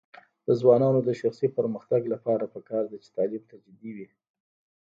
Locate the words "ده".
2.91-2.97